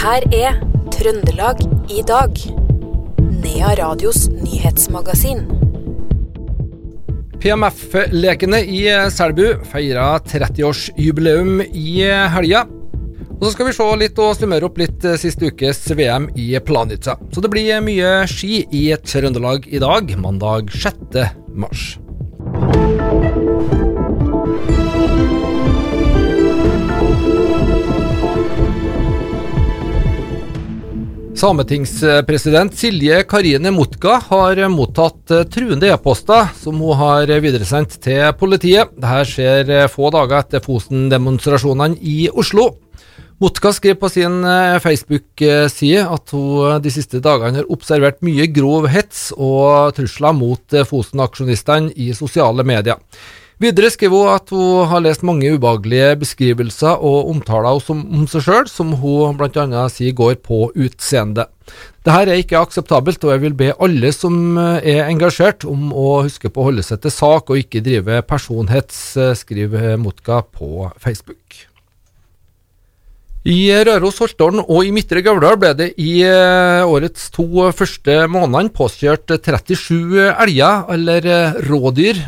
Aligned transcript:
her 0.00 0.24
er 0.32 0.54
Trøndelag 0.94 1.58
i 1.92 2.00
dag. 2.08 2.38
Nea 3.42 3.72
Radios 3.76 4.28
nyhetsmagasin. 4.32 5.42
PMF-lekene 7.40 8.62
i 8.64 8.80
Selbu 9.12 9.46
feira 9.68 10.06
30-årsjubileum 10.24 11.60
i 11.68 12.00
helga. 12.36 12.64
Og 13.36 13.46
så 13.46 13.52
skal 13.54 13.68
vi 13.68 13.76
se 13.76 13.88
litt 14.00 14.20
og 14.20 14.34
summere 14.36 14.68
opp 14.68 14.80
litt 14.80 15.04
siste 15.20 15.52
ukes 15.52 15.84
VM 15.96 16.30
i 16.32 16.52
Planica. 16.64 17.18
Så 17.32 17.44
det 17.44 17.52
blir 17.52 17.84
mye 17.84 18.22
ski 18.28 18.64
i 18.72 18.86
Trøndelag 19.04 19.68
i 19.68 19.80
dag, 19.84 20.16
mandag 20.20 20.72
6. 20.80 21.28
mars. 21.52 21.90
Sametingspresident 31.40 32.74
Silje 32.76 33.22
Karine 33.24 33.70
Mutka 33.72 34.18
har 34.26 34.58
mottatt 34.68 35.30
truende 35.48 35.88
e-poster 35.88 36.50
som 36.58 36.82
hun 36.84 36.98
har 37.00 37.30
videresendt 37.40 37.94
til 38.04 38.26
politiet. 38.36 38.90
Dette 38.92 39.22
skjer 39.30 39.70
få 39.88 40.10
dager 40.12 40.42
etter 40.42 40.60
Fosen-demonstrasjonene 40.60 41.96
i 41.96 42.28
Oslo. 42.28 42.66
Mutka 43.40 43.72
skriver 43.72 43.96
på 44.02 44.12
sin 44.12 44.36
Facebook-side 44.84 46.04
at 46.12 46.36
hun 46.36 46.84
de 46.84 46.92
siste 46.92 47.22
dagene 47.24 47.62
har 47.62 47.72
observert 47.72 48.20
mye 48.26 48.50
grov 48.52 48.90
hets 48.92 49.30
og 49.32 49.96
trusler 49.96 50.36
mot 50.36 50.80
Fosen-aksjonistene 50.92 51.94
i 51.96 52.12
sosiale 52.12 52.68
medier. 52.68 53.00
Videre 53.60 53.90
skriver 53.92 54.16
hun 54.16 54.32
at 54.32 54.50
hun 54.54 54.86
har 54.88 55.02
lest 55.04 55.24
mange 55.26 55.50
ubehagelige 55.52 56.14
beskrivelser 56.22 57.02
og 57.04 57.28
omtaler 57.28 57.76
om 57.92 58.24
seg 58.30 58.46
sjøl, 58.46 58.68
som 58.72 58.94
hun 59.02 59.36
bl.a. 59.36 59.82
sier 59.92 60.16
går 60.16 60.38
på 60.40 60.70
utseende. 60.72 61.44
Dette 62.00 62.22
er 62.32 62.40
ikke 62.40 62.62
akseptabelt, 62.64 63.20
og 63.26 63.34
jeg 63.34 63.42
vil 63.42 63.58
be 63.58 63.68
alle 63.76 64.14
som 64.16 64.56
er 64.56 65.04
engasjert 65.04 65.68
om 65.68 65.90
å 65.92 66.22
huske 66.24 66.48
på 66.48 66.62
å 66.62 66.70
holde 66.70 66.86
seg 66.86 67.02
til 67.04 67.12
sak 67.12 67.52
og 67.52 67.60
ikke 67.60 67.84
drive 67.84 68.22
personhets, 68.30 69.02
skriver 69.42 69.92
Motka 70.00 70.40
på 70.56 70.88
Facebook. 70.96 71.66
I 73.48 73.70
Røros, 73.72 74.18
Holtålen 74.20 74.60
og 74.66 74.84
i 74.84 74.90
Midtre 74.92 75.22
Gauldal 75.24 75.56
ble 75.56 75.70
det 75.72 75.86
i 75.96 76.18
årets 76.84 77.30
to 77.32 77.70
første 77.72 78.26
månedene 78.28 78.68
påkjørt 78.76 79.32
37 79.32 80.26
elger, 80.28 80.84
eller 80.92 81.56
rådyr, 81.64 82.20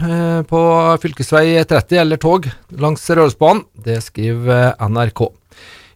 på 0.49 0.63
fv. 1.03 1.13
30 1.21 2.01
eller 2.01 2.17
tog 2.17 2.49
langs 2.81 3.05
Rørosbanen. 3.11 3.67
Det 3.77 4.01
skriver 4.01 4.73
NRK. 4.81 5.27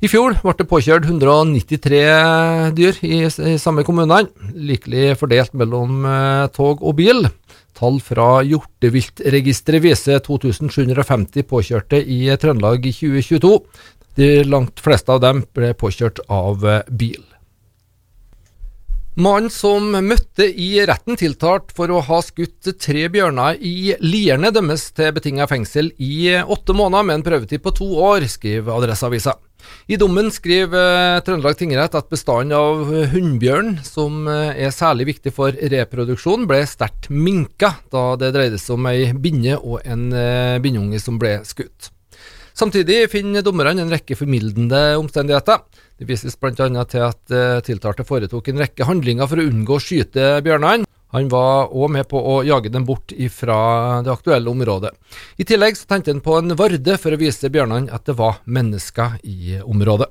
I 0.05 0.12
fjor 0.12 0.36
ble 0.42 0.53
det 0.58 0.69
påkjørt 0.69 1.08
193 1.08 2.05
dyr 2.77 3.01
i, 3.01 3.25
i 3.25 3.56
samme 3.56 3.86
kommunene, 3.89 4.28
likelig 4.53 5.14
fordelt 5.17 5.56
mellom 5.56 6.05
tog 6.53 6.84
og 6.84 6.98
bil. 7.01 7.25
Tall 7.77 7.98
fra 8.01 8.41
Hjorteviltregisteret 8.45 9.84
viser 9.84 10.23
2750 10.25 11.45
påkjørte 11.48 12.01
i 12.01 12.23
Trøndelag 12.41 12.86
i 12.89 12.92
2022. 12.97 13.51
De 14.17 14.45
langt 14.48 14.81
fleste 14.81 15.12
av 15.12 15.20
dem 15.20 15.45
ble 15.53 15.75
påkjørt 15.77 16.22
av 16.33 16.64
bil. 16.89 17.25
Mannen 19.17 19.48
som 19.48 19.95
møtte 20.05 20.45
i 20.45 20.75
retten 20.84 21.17
tiltalt 21.17 21.70
for 21.77 21.89
å 21.89 22.03
ha 22.05 22.19
skutt 22.20 22.69
tre 22.84 23.06
bjørner 23.08 23.56
i 23.64 23.95
Lierne, 24.05 24.50
dømmes 24.53 24.91
til 24.92 25.14
betinget 25.17 25.48
fengsel 25.48 25.89
i 25.97 26.34
åtte 26.36 26.77
måneder 26.77 27.06
med 27.08 27.19
en 27.19 27.25
prøvetid 27.25 27.64
på 27.64 27.73
to 27.78 27.89
år, 27.97 28.27
skriver 28.28 28.77
Adresseavisa. 28.77 29.39
I 29.89 29.97
dommen 29.97 30.28
skriver 30.28 31.23
Trøndelag 31.25 31.56
tingrett 31.56 31.97
at 31.97 32.12
bestanden 32.12 32.53
av 32.61 32.92
hunnbjørn, 33.14 33.78
som 33.89 34.28
er 34.28 34.69
særlig 34.69 35.08
viktig 35.14 35.33
for 35.33 35.57
reproduksjon, 35.73 36.45
ble 36.45 36.61
sterkt 36.69 37.08
minka 37.08 37.73
da 37.89 38.11
det 38.20 38.35
dreide 38.36 38.61
seg 38.61 38.77
om 38.77 38.92
ei 38.92 39.11
binne 39.17 39.57
og 39.57 39.80
en 39.89 40.11
binnunge 40.61 41.01
som 41.01 41.17
ble 41.17 41.39
skutt. 41.48 41.89
Samtidig 42.56 43.11
finner 43.12 43.44
dommerne 43.44 43.83
en 43.84 43.92
rekke 43.92 44.17
formildende 44.17 44.96
omstendigheter. 44.96 45.61
Det 46.00 46.08
vises 46.08 46.39
bl.a. 46.40 46.55
til 46.89 47.05
at 47.05 47.34
tiltalte 47.67 48.06
foretok 48.08 48.48
en 48.48 48.62
rekke 48.64 48.86
handlinger 48.89 49.28
for 49.28 49.42
å 49.42 49.44
unngå 49.44 49.77
å 49.77 49.83
skyte 49.83 50.39
bjørnene. 50.44 50.89
Han 51.14 51.28
var 51.30 51.68
òg 51.70 51.92
med 51.95 52.08
på 52.11 52.18
å 52.18 52.40
jage 52.45 52.72
dem 52.72 52.84
bort 52.89 53.12
fra 53.33 53.58
det 54.05 54.11
aktuelle 54.12 54.50
området. 54.50 54.90
I 55.36 55.46
tillegg 55.48 55.77
så 55.78 55.86
tente 55.92 56.12
han 56.12 56.24
på 56.24 56.34
en 56.40 56.56
varde 56.58 56.96
for 57.00 57.14
å 57.14 57.20
vise 57.20 57.52
bjørnene 57.52 57.92
at 57.92 58.08
det 58.08 58.16
var 58.18 58.40
mennesker 58.45 59.20
i 59.22 59.61
området. 59.61 60.08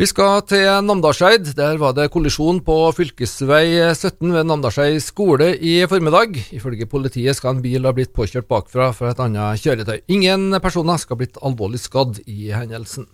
Vi 0.00 0.06
skal 0.08 0.38
til 0.48 0.86
Namdalseid. 0.86 1.50
Der 1.52 1.76
var 1.76 1.92
det 1.92 2.06
kollisjon 2.14 2.62
på 2.64 2.74
fv. 2.96 3.10
17 3.12 4.32
ved 4.32 4.46
Namdalseid 4.48 5.02
skole 5.04 5.50
i 5.60 5.82
formiddag. 5.84 6.38
Ifølge 6.56 6.88
politiet 6.88 7.36
skal 7.36 7.58
en 7.58 7.60
bil 7.60 7.84
ha 7.84 7.92
blitt 7.92 8.14
påkjørt 8.16 8.48
bakfra 8.48 8.88
fra 8.96 9.10
et 9.12 9.20
annet 9.20 9.60
kjøretøy. 9.60 10.00
Ingen 10.16 10.56
personer 10.64 10.96
skal 10.96 11.18
ha 11.18 11.20
blitt 11.20 11.36
alvorlig 11.44 11.82
skadd 11.84 12.22
i 12.24 12.48
hendelsen. 12.56 13.04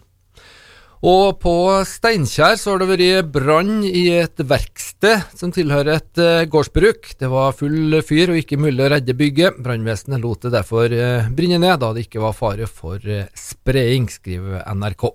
Og 1.03 1.43
på 1.43 1.59
Steinkjer 1.83 2.55
så 2.55 2.77
har 2.77 2.85
det 2.85 2.93
vært 2.95 3.35
brann 3.35 3.83
i 3.83 4.07
et 4.23 4.39
verksted 4.39 5.35
som 5.35 5.51
tilhører 5.51 5.99
et 5.99 6.25
gårdsbruk. 6.47 7.15
Det 7.19 7.27
var 7.35 7.59
full 7.59 7.99
fyr 8.07 8.31
og 8.31 8.45
ikke 8.45 8.59
mulig 8.59 8.87
å 8.87 8.93
redde 8.95 9.19
bygget. 9.19 9.59
Brannvesenet 9.67 10.23
lot 10.23 10.47
det 10.47 10.55
derfor 10.55 10.95
brenne 11.35 11.59
ned, 11.59 11.81
da 11.83 11.91
det 11.91 12.07
ikke 12.07 12.23
var 12.23 12.39
fare 12.39 12.71
for 12.71 13.03
spredning, 13.35 14.07
skriver 14.15 14.63
NRK. 14.79 15.11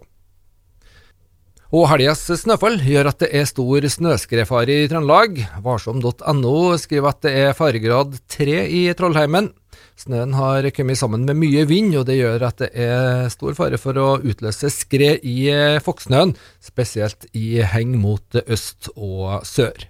Og 1.73 1.87
helgas 1.89 2.27
snøfall 2.37 2.75
gjør 2.85 3.07
at 3.09 3.23
det 3.23 3.31
er 3.33 3.47
stor 3.49 3.85
snøskredfare 3.89 4.75
i 4.83 4.89
Trøndelag. 4.91 5.39
Varsom.no 5.65 6.51
skriver 6.77 7.09
at 7.09 7.23
det 7.25 7.31
er 7.47 7.55
faregrad 7.57 8.13
3 8.29 8.59
i 8.69 8.81
Trollheimen. 8.93 9.47
Snøen 9.97 10.35
har 10.37 10.67
kommet 10.77 10.99
sammen 11.01 11.25
med 11.25 11.39
mye 11.41 11.63
vind, 11.65 11.95
og 11.97 12.05
det 12.05 12.19
gjør 12.19 12.45
at 12.45 12.61
det 12.61 12.69
er 12.77 13.25
stor 13.33 13.57
fare 13.57 13.79
for 13.81 13.97
å 13.97 14.11
utløse 14.21 14.69
skred 14.69 15.25
i 15.25 15.49
Foksnøen, 15.81 16.35
spesielt 16.61 17.25
i 17.33 17.63
heng 17.65 17.97
mot 18.01 18.37
øst 18.45 18.91
og 18.93 19.41
sør. 19.41 19.89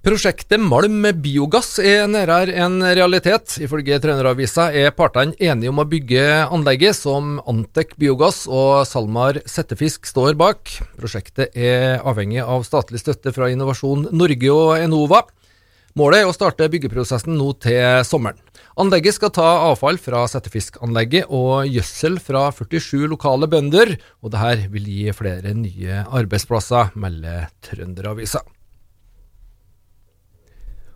Prosjektet 0.00 0.62
Malm 0.64 1.02
biogass 1.20 1.74
er 1.84 2.06
nærmere 2.08 2.54
en 2.64 2.78
realitet. 2.80 3.58
Ifølge 3.60 3.98
Trønderavisa 4.00 4.70
er 4.72 4.94
partene 4.96 5.34
enige 5.36 5.68
om 5.68 5.82
å 5.82 5.84
bygge 5.84 6.22
anlegget 6.46 6.96
som 6.96 7.34
Antec 7.44 7.90
Biogass 8.00 8.46
og 8.48 8.86
SalMar 8.88 9.42
Settefisk 9.44 10.08
står 10.08 10.38
bak. 10.40 10.70
Prosjektet 10.96 11.52
er 11.52 12.00
avhengig 12.00 12.40
av 12.40 12.64
statlig 12.64 13.02
støtte 13.02 13.34
fra 13.36 13.50
Innovasjon 13.52 14.06
Norge 14.16 14.54
og 14.54 14.70
Enova. 14.78 15.20
Målet 16.00 16.22
er 16.22 16.30
å 16.30 16.32
starte 16.32 16.70
byggeprosessen 16.72 17.36
nå 17.36 17.50
til 17.60 18.00
sommeren. 18.08 18.40
Anlegget 18.80 19.18
skal 19.18 19.34
ta 19.36 19.50
avfall 19.66 20.00
fra 20.00 20.22
settefiskanlegget 20.32 21.28
og 21.28 21.68
gjødsel 21.68 22.16
fra 22.24 22.46
47 22.56 23.04
lokale 23.12 23.50
bønder, 23.52 23.92
og 24.24 24.32
dette 24.32 24.72
vil 24.72 24.88
gi 24.88 25.12
flere 25.12 25.52
nye 25.58 26.06
arbeidsplasser, 26.08 26.96
melder 26.96 27.50
Trønderavisa. 27.68 28.40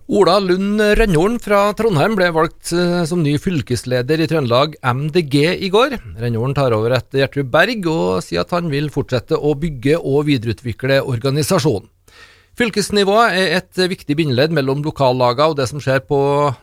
Ola 0.04 0.34
Lund 0.36 0.82
Rennholen 0.98 1.38
fra 1.40 1.70
Trondheim 1.72 2.12
ble 2.18 2.26
valgt 2.36 2.74
som 3.08 3.22
ny 3.24 3.38
fylkesleder 3.40 4.20
i 4.20 4.26
Trøndelag 4.28 4.74
MDG 4.84 5.36
i 5.64 5.70
går. 5.72 5.94
Rennholen 6.20 6.52
tar 6.52 6.74
over 6.76 6.92
etter 6.92 7.22
Gjertrud 7.22 7.48
Berg, 7.48 7.86
og 7.88 8.20
sier 8.20 8.42
at 8.42 8.50
han 8.52 8.68
vil 8.68 8.90
fortsette 8.92 9.38
å 9.40 9.54
bygge 9.56 9.96
og 9.96 10.26
videreutvikle 10.28 10.98
organisasjonen. 11.08 11.88
Fylkesnivået 12.54 13.38
er 13.38 13.54
et 13.56 13.80
viktig 13.94 14.14
bindeledd 14.18 14.52
mellom 14.54 14.82
lokallagene 14.84 15.54
og 15.54 15.56
det 15.58 15.70
som 15.70 15.80
skjer 15.82 16.04
på 16.04 16.18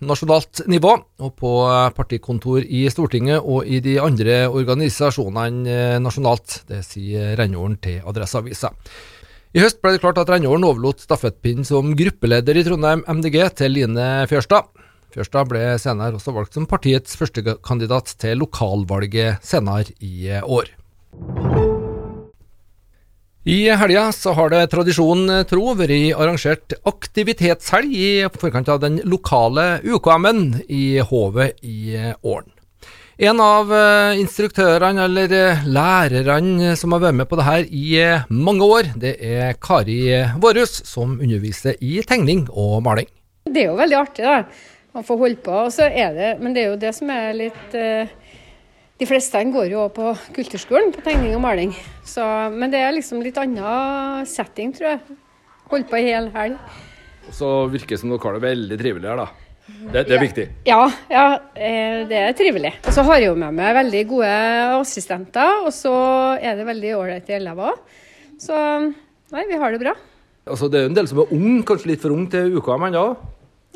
nasjonalt 0.06 0.62
nivå, 0.70 0.94
og 1.26 1.34
på 1.42 1.56
partikontor 1.98 2.62
i 2.62 2.84
Stortinget 2.94 3.42
og 3.42 3.66
i 3.66 3.82
de 3.82 3.98
andre 4.00 4.44
organisasjonene 4.54 5.98
nasjonalt. 6.06 6.62
Det 6.70 6.84
sier 6.86 7.34
Rennholen 7.42 7.82
til 7.82 8.06
Adresseavisa. 8.06 8.70
I 9.52 9.60
høst 9.60 9.82
ble 9.84 9.92
det 9.92 10.00
klart 10.00 10.20
at 10.22 10.30
Rennholen 10.32 10.64
overlot 10.64 11.02
stafettpinnen 11.04 11.66
som 11.68 11.90
gruppeleder 12.00 12.56
i 12.56 12.62
Trondheim 12.64 13.02
MDG 13.04 13.36
til 13.60 13.74
Line 13.76 14.06
Fjørstad. 14.32 14.70
Fjørstad 15.12 15.50
ble 15.52 15.64
senere 15.84 16.16
også 16.16 16.32
valgt 16.32 16.56
som 16.56 16.68
partiets 16.72 17.18
førstekandidat 17.20 18.14
til 18.24 18.40
lokalvalget 18.40 19.44
senere 19.44 19.92
i 20.00 20.32
år. 20.40 20.72
I 23.44 23.60
helga 23.76 24.06
så 24.16 24.38
har 24.38 24.54
det 24.54 24.64
tradisjonen 24.72 25.44
tro 25.50 25.76
vært 25.76 26.16
arrangert 26.16 26.78
aktivitetshelg 26.88 27.92
i 27.92 28.10
forkant 28.32 28.72
av 28.72 28.80
den 28.86 29.02
lokale 29.04 29.82
UKM-en 29.84 30.62
i 30.72 31.02
Hovet 31.12 31.60
i 31.60 31.98
Åren. 32.22 32.54
En 33.22 33.38
av 33.38 33.70
instruktørene, 34.18 35.04
eller 35.06 35.60
lærerne, 35.70 36.72
som 36.74 36.96
har 36.96 37.04
vært 37.04 37.18
med 37.20 37.28
på 37.30 37.38
det 37.38 37.44
her 37.46 37.68
i 37.70 37.92
mange 38.34 38.66
år, 38.66 38.88
det 38.98 39.12
er 39.22 39.52
Kari 39.62 40.00
Vårhus, 40.42 40.80
som 40.90 41.20
underviser 41.20 41.78
i 41.86 42.00
tegning 42.02 42.48
og 42.50 42.80
maling. 42.82 43.06
Det 43.46 43.62
er 43.62 43.70
jo 43.70 43.76
veldig 43.78 44.00
artig, 44.00 44.26
da. 44.26 44.40
Å 44.98 45.04
få 45.06 45.20
holde 45.22 45.38
på. 45.46 45.60
Det, 45.70 46.32
men 46.42 46.56
det 46.58 46.64
er 46.64 46.72
jo 46.72 46.80
det 46.82 46.96
som 46.98 47.14
er 47.14 47.38
litt 47.38 47.78
De 48.98 49.10
fleste 49.10 49.44
går 49.54 49.70
jo 49.70 49.86
på 49.94 50.16
kulturskolen 50.34 50.90
på 50.96 51.06
tegning 51.06 51.38
og 51.38 51.46
maling. 51.46 51.78
Så, 52.02 52.26
men 52.50 52.74
det 52.74 52.82
er 52.82 52.98
liksom 52.98 53.22
litt 53.22 53.38
annen 53.38 54.26
setting, 54.26 54.74
tror 54.74 54.96
jeg. 54.96 55.20
Holdt 55.70 55.94
på 55.94 56.02
ei 56.02 56.10
hel 56.10 56.34
helg. 56.34 56.58
Så 57.30 57.70
virker 57.70 57.94
det 57.94 58.02
som 58.02 58.10
dere 58.10 58.26
har 58.26 58.42
det 58.42 58.48
veldig 58.50 58.82
trivelig 58.82 59.14
her, 59.14 59.28
da. 59.28 59.51
Det, 59.82 60.04
det 60.06 60.14
er 60.14 60.18
ja. 60.18 60.22
viktig. 60.22 60.46
Ja, 60.68 60.82
ja, 61.12 61.26
eh, 61.56 62.04
det 62.10 62.20
er 62.20 62.38
trivelig. 62.38 62.74
Og 62.86 62.94
så 62.96 63.04
har 63.08 63.20
jeg 63.20 63.32
jo 63.32 63.40
med 63.40 63.58
meg 63.58 63.74
veldig 63.80 64.04
gode 64.12 64.32
assistenter, 64.78 65.66
og 65.66 65.74
så 65.76 65.96
er 66.38 66.60
det 66.60 66.68
veldig 66.70 66.96
ålreite 67.00 67.36
elever 67.40 67.74
òg. 67.74 68.00
Så 68.42 68.58
nei, 69.34 69.46
vi 69.50 69.60
har 69.62 69.74
det 69.74 69.82
bra. 69.84 69.96
Altså, 70.50 70.70
det 70.72 70.80
er 70.80 70.88
jo 70.88 70.92
en 70.92 70.98
del 70.98 71.10
som 71.10 71.22
er 71.22 71.34
ung, 71.36 71.60
kanskje 71.68 71.92
litt 71.92 72.02
for 72.02 72.14
ung 72.16 72.26
til 72.32 72.56
uka, 72.58 72.78
men 72.82 72.98
ja. 72.98 73.06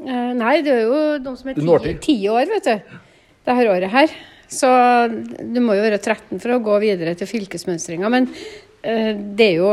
Eh, 0.02 0.32
Nei, 0.36 0.56
det 0.66 0.74
er 0.74 0.88
jo 0.88 1.02
de 1.24 1.36
som 1.40 1.52
er 1.52 1.60
ti, 1.60 1.94
ti 2.04 2.16
år, 2.32 2.50
vet 2.52 2.68
du. 2.68 2.98
Det 3.46 3.58
her 3.60 3.70
året 3.72 3.94
her. 3.94 4.16
Så 4.52 4.70
du 5.10 5.62
må 5.64 5.78
jo 5.78 5.86
være 5.86 6.02
13 6.02 6.42
for 6.42 6.56
å 6.56 6.62
gå 6.66 6.80
videre 6.84 7.16
til 7.18 7.30
fylkesmønstringa. 7.30 8.12
Men 8.14 8.28
eh, 8.86 9.14
det 9.16 9.52
er 9.54 9.62
jo 9.62 9.72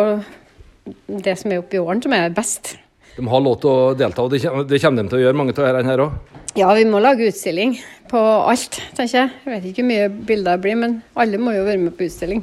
det 1.23 1.37
som 1.41 1.53
er 1.53 1.63
oppi 1.63 1.81
åren 1.81 2.03
som 2.05 2.15
er 2.17 2.33
best. 2.35 2.77
De 3.17 3.27
har 3.29 3.43
lov 3.45 3.59
til 3.61 3.69
å 3.69 3.93
delta, 3.99 4.25
og 4.25 4.33
det 4.33 4.41
kommer, 4.41 5.03
de 5.03 5.09
til 5.11 5.19
å 5.19 5.21
gjøre, 5.21 5.37
mange 5.37 5.53
av 5.53 5.67
disse 5.77 5.91
her 5.91 6.03
òg. 6.07 6.39
Ja, 6.57 6.71
vi 6.77 6.85
må 6.89 7.01
lage 7.01 7.29
utstilling 7.29 7.75
på 8.09 8.21
alt, 8.21 8.79
tenker 8.97 9.19
jeg. 9.19 9.31
Jeg 9.45 9.53
vet 9.53 9.69
ikke 9.69 9.83
hvor 9.85 9.91
mye 9.91 10.09
bilder 10.29 10.57
det 10.57 10.65
blir, 10.65 10.79
men 10.81 10.99
alle 11.17 11.41
må 11.41 11.53
jo 11.57 11.67
være 11.69 11.81
med 11.81 11.97
på 11.97 12.09
utstilling. 12.09 12.43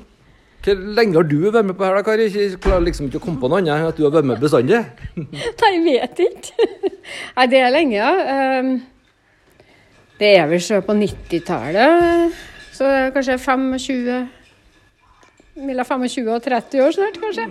Hvor 0.65 0.81
lenge 0.97 1.15
har 1.15 1.27
du 1.29 1.37
vært 1.47 1.65
med 1.69 1.77
på 1.79 1.85
her, 1.87 1.95
da, 1.97 2.03
Kari? 2.05 2.27
Jeg 2.33 2.59
klarer 2.61 2.83
liksom 2.85 3.07
ikke 3.07 3.21
å 3.21 3.23
komme 3.23 3.41
på 3.41 3.49
noe 3.49 3.61
annet 3.61 3.77
enn 3.77 3.89
at 3.89 3.97
du 3.97 4.03
har 4.05 4.13
vært 4.13 4.27
med 4.29 4.41
bestandig. 4.43 4.81
Nei, 5.61 5.71
jeg 5.73 5.83
vet 5.85 6.23
ikke. 6.25 6.69
Nei, 7.37 7.47
det 7.53 7.61
er 7.63 7.73
lenge, 7.73 7.95
ja. 7.97 8.11
Ehm, 8.35 8.73
Det 10.19 10.33
er 10.35 10.49
vel 10.51 10.59
så 10.59 10.81
på 10.83 10.93
90-tallet, 10.99 12.35
så 12.75 12.89
kanskje 13.15 13.39
25 13.39 14.27
Mellom 15.59 15.87
25 15.87 16.27
og 16.31 16.43
30 16.43 16.83
år 16.85 16.93
snart, 16.95 17.17
kanskje. 17.19 17.45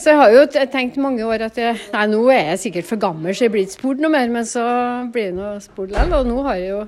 Så 0.00 0.14
jeg 0.14 0.16
har 0.16 0.32
jo 0.32 0.44
tenkt 0.72 0.96
mange 0.96 1.24
år 1.28 1.42
at 1.44 1.58
jeg, 1.60 1.76
nei, 1.92 2.04
nå 2.08 2.22
er 2.32 2.54
jeg 2.54 2.60
sikkert 2.62 2.86
for 2.88 3.00
gammel, 3.02 3.34
så 3.36 3.44
jeg 3.44 3.52
blir 3.52 3.66
ikke 3.66 3.76
spurt 3.76 3.98
noe 4.00 4.12
mer. 4.14 4.30
Men 4.32 4.46
så 4.48 4.64
blir 5.12 5.28
det 5.28 5.36
noe 5.36 5.58
spurt 5.60 5.92
likevel, 5.92 6.14
og 6.22 6.30
nå 6.30 6.44
har 6.46 6.56
jeg 6.56 6.70
jo 6.70 6.78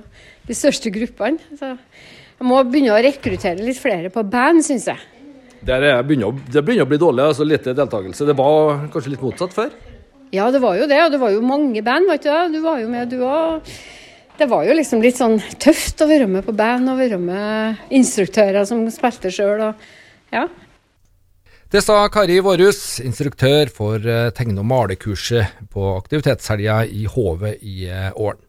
de 0.49 0.57
største 0.57 0.89
gruppene. 0.95 1.57
Så 1.59 1.75
jeg 1.75 2.47
må 2.49 2.57
begynne 2.65 2.95
å 2.95 3.03
rekruttere 3.05 3.61
litt 3.61 3.77
flere 3.77 4.09
på 4.13 4.23
band, 4.25 4.65
syns 4.65 4.89
jeg. 4.89 5.09
Er 5.63 6.01
begynner 6.03 6.33
det 6.51 6.63
begynner 6.65 6.87
å 6.87 6.89
bli 6.89 6.99
dårlig, 6.99 7.27
altså 7.29 7.45
lite 7.45 7.75
deltakelse. 7.77 8.25
Det 8.27 8.35
var 8.35 8.87
kanskje 8.91 9.13
litt 9.13 9.23
motsatt 9.23 9.53
før? 9.55 9.69
Ja, 10.33 10.49
det 10.49 10.63
var 10.63 10.81
jo 10.81 10.89
det, 10.89 10.97
og 11.05 11.13
det 11.13 11.21
var 11.21 11.35
jo 11.35 11.45
mange 11.45 11.85
band, 11.85 12.09
var 12.09 12.17
ikke 12.17 12.33
det? 12.33 12.57
Du 12.57 12.63
var 12.65 12.81
jo 12.81 12.89
med, 12.89 13.13
du 13.13 13.21
òg. 13.29 13.69
Det 14.41 14.49
var 14.49 14.65
jo 14.65 14.73
liksom 14.73 15.05
litt 15.05 15.21
sånn 15.21 15.37
tøft 15.61 16.01
å 16.01 16.09
være 16.09 16.25
med 16.25 16.41
på 16.49 16.57
band 16.57 16.89
og 16.89 16.97
være 16.97 17.21
med 17.21 17.93
instruktører 17.93 18.65
som 18.65 18.81
spilte 18.89 19.29
sjøl. 19.29 19.67
Ja. 20.33 20.47
Det 21.73 21.81
sa 21.81 22.03
Kari 22.05 22.35
Vårhus, 22.45 22.99
instruktør 23.01 23.65
for 23.73 24.03
eh, 24.05 24.27
tegne- 24.37 24.61
og 24.61 24.67
malekurset 24.69 25.55
på 25.73 25.87
aktivitetshelga 25.95 26.75
i 26.85 27.07
Hove 27.09 27.55
i 27.65 27.87
eh, 27.89 28.11
Ålen. 28.13 28.43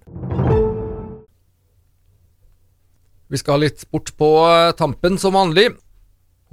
Vi 3.32 3.40
skal 3.40 3.56
ha 3.56 3.62
litt 3.62 3.80
sport 3.80 4.12
på 4.20 4.28
eh, 4.44 4.74
tampen 4.76 5.16
som 5.16 5.38
vanlig. 5.40 5.70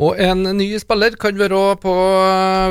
Og 0.01 0.18
en 0.18 0.39
ny 0.57 0.65
spiller 0.81 1.13
kan 1.21 1.36
være 1.38 1.57
på 1.77 1.92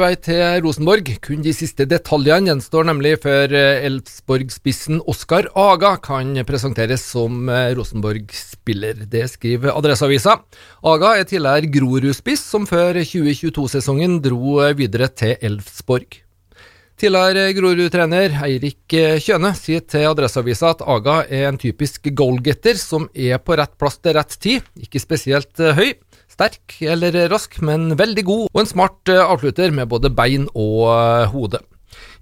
vei 0.03 0.15
til 0.19 0.65
Rosenborg. 0.65 1.13
Kun 1.23 1.45
de 1.45 1.53
siste 1.55 1.85
detaljene 1.87 2.51
gjenstår 2.51 2.89
nemlig 2.89 3.13
før 3.23 3.55
Elfsborg-spissen 3.55 4.99
Oskar 5.07 5.47
Aga 5.55 5.93
kan 6.03 6.33
presenteres 6.49 7.05
som 7.07 7.47
Rosenborg-spiller. 7.79 9.05
Det 9.13 9.29
skriver 9.31 9.71
Adresseavisa. 9.77 10.41
Aga 10.83 11.13
er 11.21 11.31
tidligere 11.31 11.71
Grorud-spiss, 11.71 12.43
som 12.51 12.67
før 12.67 12.99
2022-sesongen 12.99 14.19
dro 14.27 14.59
videre 14.75 15.07
til 15.15 15.39
Elfsborg. 15.39 16.19
Tidligere 17.01 17.55
Grorud-trener 17.57 18.35
Eirik 18.43 18.91
Kjøne 19.23 19.55
sier 19.57 19.87
til 19.87 20.11
Adresseavisa 20.11 20.75
at 20.75 20.83
Aga 20.83 21.23
er 21.31 21.47
en 21.49 21.63
typisk 21.63 22.11
goalgetter 22.11 22.75
som 22.77 23.07
er 23.15 23.39
på 23.39 23.55
rett 23.57 23.79
plass 23.79 24.03
til 24.03 24.19
rett 24.19 24.35
tid. 24.43 24.67
Ikke 24.83 25.01
spesielt 25.01 25.63
høy, 25.79 25.95
sterk 26.31 26.79
eller 26.87 27.17
rask, 27.31 27.59
men 27.65 27.95
veldig 27.99 28.25
god, 28.27 28.47
og 28.53 28.63
en 28.63 28.71
smart 28.71 29.11
eh, 29.11 29.21
avslutter 29.21 29.75
med 29.75 29.91
både 29.91 30.13
bein 30.15 30.49
og 30.55 30.87
eh, 30.93 31.29
hode. 31.35 31.63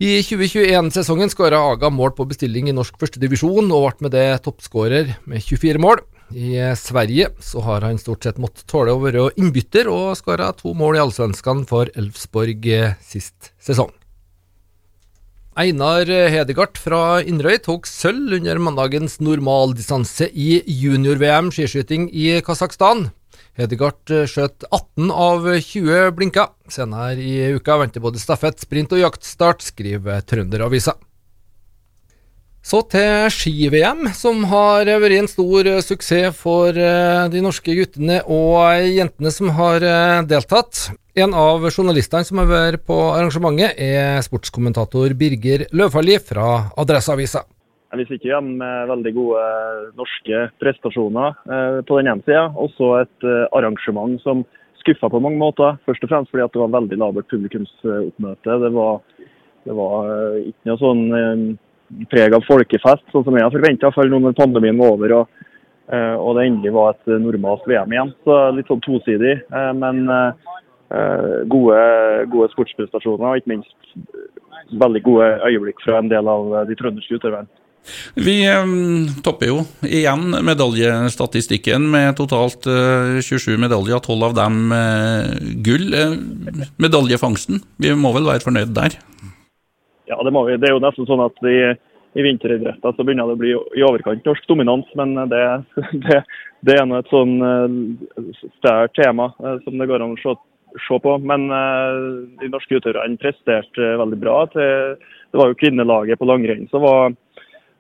I 0.01 0.19
2021-sesongen 0.25 1.31
skåra 1.31 1.61
Aga 1.75 1.91
mål 1.93 2.15
på 2.17 2.27
bestilling 2.31 2.71
i 2.71 2.77
norsk 2.77 2.97
førstedivisjon, 3.01 3.69
og 3.75 3.91
ble 3.91 4.07
med 4.07 4.17
det 4.17 4.29
toppskårer 4.47 5.13
med 5.29 5.45
24 5.45 5.83
mål. 5.83 6.03
I 6.33 6.57
eh, 6.61 6.75
Sverige 6.79 7.31
så 7.45 7.63
har 7.67 7.87
han 7.87 8.01
stort 8.01 8.25
sett 8.25 8.41
måttet 8.41 8.67
tåle 8.71 8.97
å 8.97 9.03
være 9.05 9.29
innbytter, 9.37 9.91
og 9.93 10.17
skåra 10.19 10.51
to 10.57 10.75
mål 10.77 10.99
i 10.99 11.05
Allsvenskan 11.05 11.65
for 11.69 11.93
Elfsborg 11.99 12.69
sist 13.05 13.53
sesong. 13.61 13.93
Einar 15.59 16.07
Hedegaard 16.07 16.79
fra 16.79 17.19
Inderøy 17.19 17.57
tok 17.65 17.89
sølv 17.91 18.37
under 18.37 18.61
mandagens 18.63 19.17
normaldistanse 19.19 20.29
i 20.31 20.61
junior-VM 20.71 21.51
skiskyting 21.51 22.07
i 22.15 22.37
Kasakhstan. 22.47 23.09
Hedegaard 23.59 24.13
eh, 24.15 24.29
skjøt 24.31 24.69
18 24.71 25.11
av 25.11 25.49
20 25.51 26.13
blinker. 26.15 26.53
Senere 26.71 27.19
i 27.19 27.57
uka 27.57 27.81
venter 27.81 28.05
både 28.05 28.23
stafett, 28.23 28.61
sprint 28.63 28.95
og 28.95 29.03
jaktstart, 29.03 29.65
skriver 29.67 30.23
Trønderavisa. 30.23 30.95
Så 32.69 32.83
til 32.91 33.31
ski-VM, 33.33 34.11
som 34.19 34.43
har 34.51 34.87
vært 34.87 35.17
en 35.17 35.31
stor 35.31 35.67
eh, 35.67 35.83
suksess 35.83 36.39
for 36.39 36.71
eh, 36.71 37.27
de 37.33 37.43
norske 37.43 37.75
guttene 37.81 38.21
og 38.31 38.87
jentene 38.87 39.35
som 39.35 39.51
har 39.59 39.83
deltatt. 40.31 40.89
En 41.19 41.35
av 41.35 41.67
journalistene 41.73 42.27
som 42.29 42.39
har 42.39 42.51
vært 42.53 42.87
på 42.87 42.97
arrangementet, 43.11 43.75
er 43.75 44.23
sportskommentator 44.23 45.19
Birger 45.19 45.67
Løvfalli 45.75 46.21
fra 46.23 46.69
Adresseavisa. 46.79 47.43
Vi 47.97 48.05
sitter 48.05 48.29
igjen 48.29 48.49
med 48.61 48.89
veldig 48.91 49.13
gode 49.17 49.45
norske 49.97 50.41
prestasjoner 50.61 51.37
eh, 51.49 51.79
på 51.89 51.97
den 51.97 52.11
ene 52.13 52.25
sida. 52.27 52.51
Også 52.61 52.91
et 53.01 53.25
eh, 53.25 53.47
arrangement 53.57 54.19
som 54.21 54.43
skuffa 54.83 55.09
på 55.09 55.21
mange 55.25 55.41
måter. 55.41 55.79
Først 55.89 56.05
og 56.05 56.11
fremst 56.13 56.33
fordi 56.33 56.45
det 56.53 56.61
var 56.61 56.75
veldig 56.75 56.99
labert 57.01 57.31
publikumsoppmøte. 57.33 58.59
Det 58.65 58.71
var, 58.75 58.99
det 59.65 59.77
var 59.79 60.11
eh, 60.13 60.51
ikke 60.51 60.69
noe 60.69 60.81
sånn 60.83 61.03
eh, 61.17 61.47
preg 62.13 62.37
av 62.37 62.45
folkefest, 62.45 63.07
sånn 63.13 63.25
som 63.25 63.39
jeg 63.39 63.47
har 63.47 63.55
forventa 63.57 63.93
når 64.13 64.37
pandemien 64.37 64.77
var 64.77 64.93
over 64.93 65.15
og, 65.23 65.47
eh, 65.89 66.15
og 66.15 66.37
det 66.37 66.45
endelig 66.45 66.75
var 66.77 66.93
et 66.93 67.13
normalt 67.25 67.65
VM 67.71 67.95
igjen. 67.97 68.13
Så 68.29 68.41
litt 68.53 68.69
sånn 68.69 68.85
tosidig. 68.85 69.39
eh, 69.49 69.71
Men 69.73 70.05
eh, 70.13 70.51
eh, 70.93 71.39
gode, 71.49 71.81
gode 72.35 72.51
sportsprestasjoner 72.53 73.31
og 73.31 73.41
ikke 73.41 73.55
minst 73.55 73.97
eh, 73.97 74.29
veldig 74.77 75.03
gode 75.09 75.31
øyeblikk 75.49 75.81
fra 75.85 76.03
en 76.03 76.13
del 76.13 76.29
av 76.29 76.53
eh, 76.53 76.69
de 76.69 76.77
trønderske 76.77 77.17
utøverne. 77.17 77.49
Vi 78.19 78.37
eh, 78.47 78.73
topper 79.25 79.53
jo 79.53 79.59
igjen 79.87 80.33
medaljestatistikken 80.47 81.89
med 81.93 82.17
totalt 82.21 82.69
eh, 82.69 83.19
27 83.25 83.57
medaljer, 83.61 84.01
12 84.05 84.27
av 84.31 84.39
dem 84.39 84.73
eh, 84.75 85.37
gull. 85.67 85.93
Eh, 85.95 86.17
medaljefangsten, 86.83 87.63
vi 87.79 87.95
må 87.99 88.13
vel 88.17 88.29
være 88.29 88.45
fornøyd 88.47 88.75
der? 88.77 88.99
Ja, 90.09 90.19
det 90.25 90.33
må 90.33 90.45
vi. 90.49 90.57
Det 90.57 90.71
er 90.71 90.77
jo 90.77 90.83
nesten 90.83 91.09
sånn 91.09 91.23
at 91.25 91.49
i, 91.49 91.59
i 92.17 92.25
vinteridretter 92.25 92.95
så 92.97 93.05
begynner 93.05 93.29
det 93.29 93.37
å 93.37 93.41
bli 93.43 93.55
i 93.79 93.85
overkant 93.87 94.25
norsk 94.27 94.47
dominans, 94.49 94.89
men 94.99 95.15
det, 95.31 95.45
det, 96.07 96.23
det 96.67 96.79
er 96.79 96.87
nå 96.89 96.99
et 96.99 97.13
sånn 97.13 97.37
eh, 97.45 98.29
større 98.59 98.91
tema 98.97 99.31
eh, 99.45 99.59
som 99.65 99.79
det 99.79 99.89
går 99.91 100.05
an 100.05 100.17
å 100.17 100.21
se, 100.23 100.35
se 100.87 101.01
på. 101.05 101.15
Men 101.21 101.49
eh, 101.53 102.01
de 102.43 102.51
norske 102.53 102.81
utøverne 102.81 103.21
presterte 103.21 103.85
eh, 103.85 103.99
veldig 104.01 104.21
bra. 104.23 104.41
Til, 104.55 104.97
det 105.29 105.41
var 105.41 105.53
jo 105.53 105.61
kvinnelaget 105.61 106.21
på 106.21 106.29
langrenn 106.29 106.67
som 106.73 106.85
var 106.87 107.11
eh, 107.11 107.17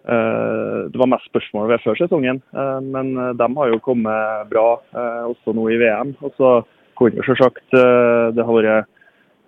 det 0.06 1.00
var 1.00 1.10
mest 1.10 1.26
spørsmål 1.28 1.68
ved 1.72 1.82
før 1.84 1.98
sesongen, 2.00 2.42
eh, 2.54 2.78
men 2.84 3.16
eh, 3.16 3.34
de 3.36 3.48
har 3.56 3.72
jo 3.72 3.80
kommet 3.84 4.46
bra 4.52 4.68
eh, 4.94 5.24
også 5.32 5.54
nå 5.56 5.66
i 5.74 5.80
VM. 5.80 6.14
Og 6.24 6.32
så 6.38 6.52
kunne 6.98 7.20
jo 7.20 7.26
selvsagt 7.26 7.76
eh, 7.76 8.30
det 8.36 8.46
har 8.46 8.58
vært 8.58 8.88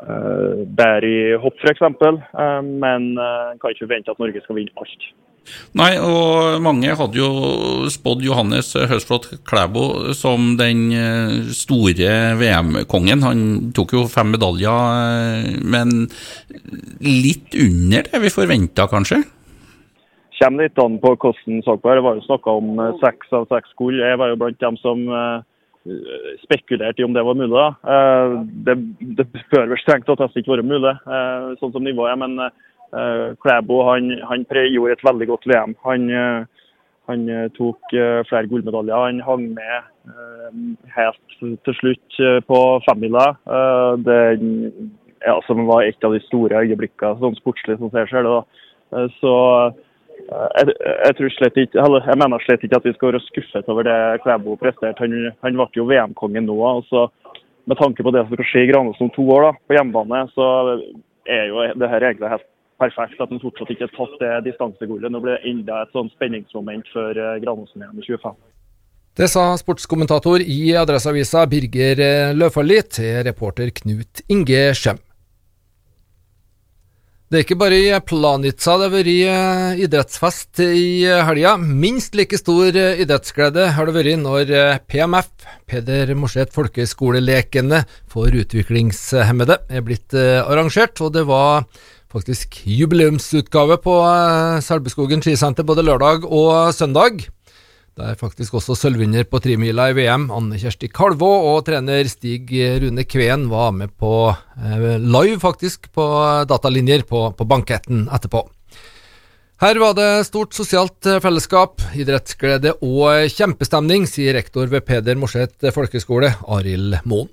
eh, 0.04 0.66
bedre 0.82 1.14
i 1.14 1.40
hopp 1.40 1.64
f.eks., 1.64 1.86
men 2.84 3.10
kan 3.16 3.72
ikke 3.72 3.86
forvente 3.86 4.12
at 4.12 4.22
Norge 4.22 4.44
skal 4.44 4.60
vinne 4.60 4.84
alt. 4.84 5.10
Nei, 5.78 5.94
og 6.02 6.60
mange 6.62 6.92
hadde 6.98 7.18
jo 7.18 7.88
spådd 7.90 8.24
Johannes 8.26 8.72
Høsflot 8.90 9.28
Klæbo 9.48 10.12
som 10.16 10.54
den 10.60 10.88
eh, 10.94 11.50
store 11.56 12.36
VM-kongen. 12.40 13.24
Han 13.24 13.42
tok 13.76 13.94
jo 13.96 14.06
fem 14.10 14.32
medaljer, 14.34 14.70
eh, 14.70 15.60
men 15.62 16.08
litt 17.02 17.56
under 17.56 18.10
det 18.10 18.22
vi 18.26 18.34
forventa, 18.34 18.88
kanskje? 18.90 19.22
Kommer 20.40 20.64
litt 20.64 20.78
an 20.80 20.96
på 21.02 21.10
hvordan 21.20 21.60
så 21.66 21.74
på 21.76 21.90
det. 21.90 21.98
Det 21.98 22.04
var 22.06 22.16
jo 22.16 22.24
snakka 22.24 22.52
om 22.62 22.78
eh, 22.80 22.98
seks 23.02 23.32
av 23.36 23.42
seks 23.50 23.74
gull. 23.76 23.98
Jeg 24.00 24.16
var 24.16 24.30
jo 24.32 24.38
blant 24.40 24.60
dem 24.62 24.78
som 24.80 25.02
eh, 25.12 25.42
spekulerte 26.46 27.02
i 27.02 27.04
om 27.04 27.12
det 27.16 27.24
var 27.26 27.36
mulig. 27.36 27.64
Eh, 27.94 28.36
det, 28.64 28.76
det 29.18 29.26
bør 29.52 29.68
vel 29.74 29.82
strengt 29.82 30.08
tatt 30.08 30.22
nesten 30.24 30.40
ikke 30.40 30.54
være 30.54 30.64
mulig, 30.70 30.94
sånn 31.60 31.74
som 31.74 31.84
nivået 31.84 32.14
er. 32.14 32.22
Men 32.22 33.36
Klæbo 33.44 33.82
han, 33.86 34.08
han 34.26 34.46
gjorde 34.48 34.96
et 34.96 35.04
veldig 35.06 35.28
godt 35.30 35.44
VM. 35.46 35.76
Han, 35.84 36.08
Han 37.10 37.22
tok 37.56 37.92
flere 38.28 38.46
gullmedaljer. 38.46 38.94
Han 38.94 39.20
hang 39.26 39.44
med 39.54 40.90
helt 40.94 41.38
til 41.66 41.76
slutt 41.78 42.18
på 42.46 42.58
femmila. 42.86 43.24
Den 44.06 44.90
ja, 45.26 45.36
som 45.46 45.64
var 45.66 45.84
et 45.84 46.06
av 46.06 46.14
de 46.14 46.20
store 46.28 46.64
øyeblikkene 46.64 47.18
sånn 47.18 47.38
sportslig 47.38 47.78
som 47.78 47.90
jeg 47.94 48.10
ser 48.10 48.26
det. 48.26 48.36
da. 48.38 49.06
Så 49.18 49.34
jeg, 50.28 50.74
jeg, 51.06 51.30
slett 51.36 51.58
ikke, 51.58 51.84
jeg 52.06 52.18
mener 52.20 52.44
slett 52.44 52.64
ikke 52.66 52.78
at 52.80 52.86
vi 52.88 52.92
skal 52.96 53.12
være 53.12 53.22
skuffet 53.26 53.70
over 53.72 53.86
det 53.88 53.96
Klæbo 54.24 54.56
presterte. 54.60 55.02
Han, 55.02 55.32
han 55.44 55.58
ble 55.58 55.68
jo 55.76 55.88
VM-konge 55.88 56.42
nå. 56.44 56.58
Altså, 56.68 57.06
så 57.08 57.40
Med 57.68 57.76
tanke 57.76 58.02
på 58.02 58.10
det 58.10 58.22
som 58.24 58.34
skal 58.34 58.46
skje 58.48 58.62
i 58.64 58.68
Granås 58.70 59.00
om 59.04 59.10
to 59.14 59.22
år 59.30 59.44
da, 59.44 59.50
på 59.68 59.74
hjemmebane, 59.76 60.22
så 60.32 60.46
er 61.28 61.44
jo 61.50 61.60
det 61.78 61.90
her 61.92 62.06
egentlig 62.06 62.30
helt 62.32 62.46
perfekt 62.80 63.20
at 63.20 63.30
han 63.30 63.42
fortsatt 63.42 63.70
ikke 63.70 63.86
har 63.86 63.92
tatt 63.98 64.14
det 64.22 64.30
distansegullet. 64.48 65.12
Nå 65.12 65.20
blir 65.20 65.36
det 65.36 65.50
enda 65.52 65.82
et 65.84 65.92
sånn 65.94 66.08
spenningsmoment 66.14 66.88
for 66.94 67.14
eh, 67.14 67.36
Granåsen-VM 67.44 68.00
i 68.00 68.06
25. 68.08 68.40
Det 69.20 69.28
sa 69.28 69.44
sportskommentator 69.60 70.40
i 70.40 70.72
Adresseavisa 70.80 71.44
Birger 71.50 72.32
Løfaldli 72.34 72.80
til 72.96 73.20
reporter 73.28 73.70
Knut 73.76 74.24
Inge 74.32 74.70
Skjem. 74.78 75.02
Det 77.30 77.38
er 77.38 77.44
ikke 77.44 77.60
bare 77.60 77.76
i 77.78 77.90
Planica 78.02 78.72
det 78.74 78.86
har 78.88 78.90
vært 78.90 79.08
eh, 79.30 79.82
idrettsfest 79.84 80.64
i 80.64 81.04
helga. 81.06 81.52
Minst 81.62 82.16
like 82.18 82.34
stor 82.40 82.74
eh, 82.74 83.04
idrettsglede 83.04 83.68
har 83.76 83.86
det 83.86 83.94
vært 83.94 84.18
når 84.18 84.50
eh, 84.50 84.80
PMF, 84.90 85.28
Peder 85.70 86.10
Morseth 86.18 86.50
Folkehøgskolelekene 86.56 87.84
for 88.10 88.34
utviklingshemmede, 88.34 89.60
er 89.70 89.86
blitt 89.86 90.18
arrangert. 90.18 90.98
Og 91.06 91.14
det 91.14 91.22
var 91.30 91.68
faktisk 92.10 92.64
jubileumsutgave 92.66 93.78
på 93.78 93.94
Selbuskogen 94.66 95.22
skisenter 95.22 95.62
både 95.62 95.86
lørdag 95.86 96.26
og 96.26 96.74
søndag. 96.74 97.28
Der 98.00 98.16
faktisk 98.16 98.54
også 98.56 98.76
sølvvinner 98.78 99.26
på 99.28 99.40
tremila 99.44 99.90
i 99.90 99.96
VM, 99.98 100.30
Anne 100.32 100.56
Kjersti 100.60 100.88
Kalvå, 100.88 101.28
og 101.50 101.66
trener 101.66 102.08
Stig 102.08 102.48
Rune 102.80 103.04
Kveen 103.04 103.44
var 103.50 103.74
med 103.76 103.92
på 104.00 104.30
eh, 104.30 104.96
live, 104.96 105.36
faktisk, 105.42 105.90
på 105.92 106.06
datalinjer 106.48 107.04
på, 107.08 107.26
på 107.36 107.46
banketten 107.48 108.06
etterpå. 108.08 108.46
Her 109.60 109.76
var 109.82 109.92
det 109.98 110.08
stort 110.24 110.56
sosialt 110.56 111.04
fellesskap, 111.20 111.82
idrettsglede 111.92 112.78
og 112.80 113.28
kjempestemning, 113.28 114.06
sier 114.08 114.38
rektor 114.38 114.70
ved 114.72 114.86
Peder 114.88 115.20
Morseth 115.20 115.68
folkehøgskole, 115.76 116.32
Arild 116.48 117.02
Moen. 117.04 117.28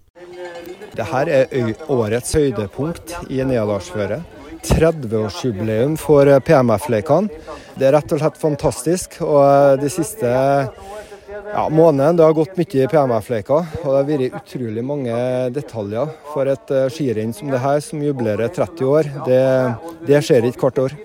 Dette 0.98 1.24
er 1.32 1.88
årets 1.94 2.36
høydepunkt 2.36 3.16
i 3.32 3.40
Neadalsføret. 3.48 4.37
30-årsjubileum 4.66 5.98
for 6.02 6.30
PMF-lekene. 6.48 7.30
Det 7.78 7.88
er 7.88 7.94
rett 7.98 8.14
og 8.16 8.22
slett 8.22 8.40
fantastisk. 8.42 9.20
Og 9.26 9.82
de 9.82 9.92
siste 9.94 10.32
ja, 11.54 11.64
måneden 11.70 12.18
det 12.18 12.26
har 12.26 12.36
gått 12.36 12.58
mye 12.58 12.84
i 12.84 12.88
PMF-leker, 12.92 13.68
og 13.82 13.86
det 13.86 13.96
har 13.96 14.08
vært 14.08 14.38
utrolig 14.42 14.84
mange 14.86 15.18
detaljer. 15.56 16.12
For 16.34 16.50
et 16.52 16.74
uh, 16.74 16.88
skirenn 16.94 17.34
som 17.36 17.52
det 17.54 17.62
her, 17.64 17.80
som 17.84 18.04
jublerer 18.04 18.52
30 18.54 18.90
år, 18.92 19.10
det, 19.28 19.42
det 20.08 20.22
skjer 20.26 20.48
ikke 20.50 20.68
hvert 20.68 20.82
år. 20.86 20.98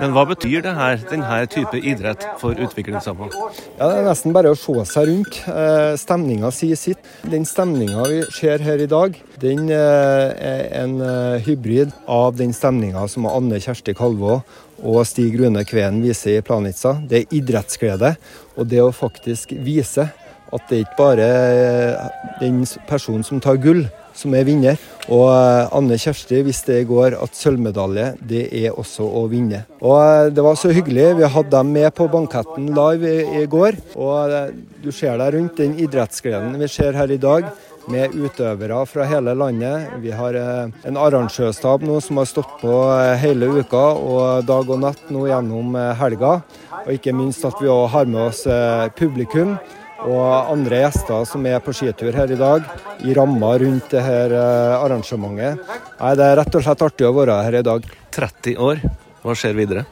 Men 0.00 0.14
hva 0.16 0.24
betyr 0.30 0.64
det 0.64 0.74
her, 0.76 1.02
denne 1.10 1.40
type 1.52 1.80
idrett 1.80 2.24
for 2.40 2.56
utviklingshemma? 2.56 3.30
Ja, 3.78 3.90
det 3.90 3.92
er 3.98 4.08
nesten 4.08 4.36
bare 4.36 4.54
å 4.54 4.58
se 4.58 4.86
seg 4.88 5.10
rundt. 5.10 5.42
Uh, 5.48 5.92
stemninga 6.00 6.52
sier 6.54 6.80
sitt. 6.80 7.12
Den 7.26 7.46
stemninga 7.48 8.06
vi 8.08 8.22
ser 8.36 8.64
her 8.64 8.80
i 8.80 8.88
dag, 8.90 9.18
den 9.40 9.68
uh, 9.68 10.32
er 10.32 10.66
en 10.82 10.98
hybrid 11.44 11.94
av 12.10 12.34
den 12.40 12.52
stemninga 12.56 13.06
som 13.10 13.28
Anne 13.30 13.60
Kjersti 13.62 13.94
Kalvå 13.96 14.40
og 14.82 15.04
Stig 15.08 15.36
Rune 15.40 15.64
Kveen 15.68 16.00
viser 16.04 16.38
i 16.38 16.44
Planica. 16.44 16.96
Det 17.06 17.22
er 17.22 17.36
idrettsglede. 17.36 18.14
Og 18.56 18.68
det 18.68 18.82
å 18.82 18.92
faktisk 18.94 19.54
vise 19.64 20.08
at 20.50 20.66
det 20.70 20.82
ikke 20.82 20.98
bare 20.98 21.26
er 21.26 22.14
den 22.40 22.62
personen 22.88 23.22
som 23.26 23.40
tar 23.42 23.60
gull, 23.62 23.84
som 24.16 24.34
er 24.34 24.46
vinner. 24.48 24.80
Og 25.10 25.28
eh, 25.30 25.70
Anne 25.76 25.98
Kjersti 26.00 26.40
visste 26.46 26.80
i 26.80 26.86
går 26.88 27.14
at 27.18 27.38
sølvmedalje, 27.38 28.08
det 28.32 28.42
er 28.58 28.74
også 28.74 29.06
å 29.06 29.24
vinne. 29.30 29.62
Og 29.78 29.96
eh, 30.00 30.32
Det 30.34 30.44
var 30.44 30.58
så 30.58 30.72
hyggelig. 30.74 31.06
Vi 31.20 31.32
hadde 31.36 31.54
dem 31.54 31.72
med 31.76 31.88
på 31.94 32.08
banketten 32.10 32.72
live 32.76 33.14
i, 33.14 33.42
i 33.42 33.46
går. 33.50 33.78
Og 33.96 34.36
eh, 34.36 34.52
du 34.82 34.90
ser 34.94 35.20
deg 35.22 35.36
rundt 35.36 35.62
den 35.62 35.78
idrettsgleden 35.80 36.58
vi 36.60 36.70
ser 36.70 36.98
her 36.98 37.14
i 37.14 37.20
dag 37.20 37.46
med 37.90 38.14
utøvere 38.14 38.80
fra 38.86 39.06
hele 39.10 39.34
landet. 39.34 39.90
Vi 40.02 40.14
har 40.14 40.38
en 40.38 40.98
arrangørstab 40.98 41.82
nå 41.86 41.98
som 42.04 42.20
har 42.22 42.28
stått 42.30 42.56
på 42.62 42.74
hele 43.22 43.50
uka 43.60 43.84
og 43.98 44.46
dag 44.48 44.70
og 44.70 44.82
natt 44.82 45.10
nå 45.12 45.26
gjennom 45.28 45.74
helga. 46.00 46.38
Og 46.86 46.96
ikke 46.96 47.14
minst 47.16 47.44
at 47.44 47.60
vi 47.60 47.68
òg 47.70 47.90
har 47.92 48.08
med 48.08 48.30
oss 48.30 48.46
eh, 48.48 48.88
publikum 48.96 49.56
og 50.00 50.52
andre 50.52 50.78
gjester 50.86 51.26
som 51.28 51.44
er 51.44 51.60
på 51.60 51.74
skitur 51.76 52.16
her 52.16 52.30
i 52.32 52.38
dag, 52.40 52.64
i 53.04 53.12
ramma 53.16 53.52
rundt 53.60 53.92
det 53.92 54.04
her 54.04 54.32
eh, 54.32 54.76
arrangementet. 54.78 55.60
Nei, 56.00 56.14
Det 56.16 56.26
er 56.26 56.38
rett 56.40 56.56
og 56.56 56.64
slett 56.64 56.84
artig 56.86 57.08
å 57.08 57.14
være 57.18 57.40
her 57.44 57.58
i 57.60 57.64
dag. 57.66 57.88
30 58.16 58.56
år, 58.56 58.80
hva 59.20 59.36
skjer 59.36 59.58
videre? 59.58 59.84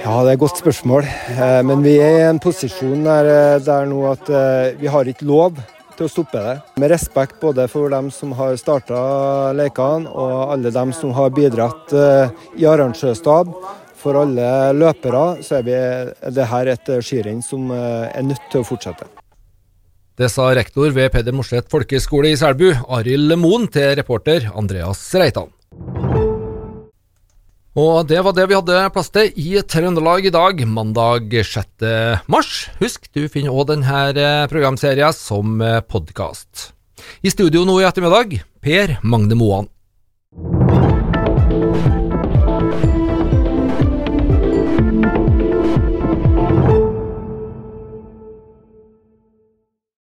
Ja, 0.00 0.20
Det 0.24 0.28
er 0.28 0.34
et 0.34 0.44
godt 0.44 0.60
spørsmål. 0.60 1.08
Eh, 1.08 1.60
men 1.64 1.84
vi 1.86 1.96
er 2.04 2.18
i 2.18 2.28
en 2.28 2.42
posisjon 2.42 3.04
der, 3.08 3.60
der 3.64 3.88
nå 3.88 4.04
at 4.12 4.28
vi 4.80 4.92
har 4.92 5.08
ikke 5.08 5.28
lov 5.28 5.60
til 6.00 6.08
å 6.08 6.14
stoppe 6.16 6.40
det. 6.40 6.56
Med 6.80 6.90
respekt 6.94 7.38
både 7.44 7.68
for 7.70 7.92
dem 7.92 8.08
som 8.14 8.32
har 8.40 8.56
starta 8.58 9.04
lekene 9.56 10.10
og 10.10 10.56
alle 10.56 10.72
dem 10.74 10.96
som 10.96 11.12
har 11.14 11.30
bidratt 11.36 11.94
i 12.56 12.66
arrangørstab 12.66 13.54
for 14.00 14.16
alle 14.20 14.72
løpere 14.76 15.24
så 15.44 15.60
er, 15.60 15.66
vi, 15.66 15.78
det 16.32 16.48
dette 16.48 16.98
et 16.98 17.06
skirenn 17.06 17.42
som 17.44 17.70
eh, 17.74 18.08
er 18.08 18.26
nødt 18.26 18.48
til 18.52 18.62
å 18.62 18.66
fortsette. 18.66 19.08
Det 20.20 20.28
sa 20.28 20.50
rektor 20.56 20.92
ved 20.92 21.12
Peder 21.14 21.36
Morseth 21.36 21.70
folkeskole 21.72 22.32
i 22.32 22.36
Selbu, 22.36 22.68
Arild 22.92 23.36
Moen, 23.40 23.68
til 23.72 23.94
reporter 23.96 24.50
Andreas 24.52 25.00
Reitan. 25.16 25.48
Og 27.80 28.04
det 28.10 28.18
var 28.26 28.34
det 28.36 28.44
vi 28.50 28.56
hadde 28.58 28.80
plass 28.92 29.08
til 29.14 29.30
i 29.40 29.60
Trøndelag 29.64 30.26
i 30.28 30.32
dag, 30.34 30.58
mandag 30.68 31.32
6. 31.32 31.86
mars. 32.28 32.66
Husk, 32.80 33.06
du 33.14 33.24
finner 33.32 33.54
òg 33.54 33.70
denne 33.70 34.00
eh, 34.10 34.44
programserien 34.50 35.14
som 35.16 35.62
eh, 35.64 35.78
podkast. 35.80 36.72
I 37.24 37.32
studio 37.32 37.62
nå 37.64 37.78
i 37.80 37.86
ettermiddag, 37.88 38.40
Per 38.60 38.98
Magne 39.00 39.38
Moan. 39.38 39.70